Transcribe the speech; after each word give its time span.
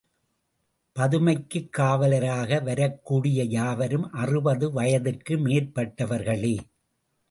பதுமைக்குக் 0.99 1.69
காவலராக 1.77 2.63
வரக்கூடிய 2.63 3.43
யாவரும் 3.43 4.11
அறுபது 4.11 4.71
வயதிற்கு 4.71 5.37
மேற்பட்டவர்களே. 5.37 6.57